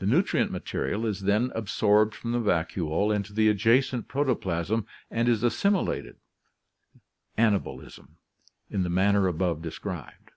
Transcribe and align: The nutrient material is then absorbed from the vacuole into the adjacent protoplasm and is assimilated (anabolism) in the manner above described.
The 0.00 0.06
nutrient 0.06 0.50
material 0.52 1.06
is 1.06 1.22
then 1.22 1.50
absorbed 1.54 2.14
from 2.14 2.32
the 2.32 2.40
vacuole 2.40 3.10
into 3.10 3.32
the 3.32 3.48
adjacent 3.48 4.06
protoplasm 4.06 4.86
and 5.10 5.30
is 5.30 5.42
assimilated 5.42 6.16
(anabolism) 7.38 8.18
in 8.68 8.82
the 8.82 8.90
manner 8.90 9.26
above 9.26 9.62
described. 9.62 10.32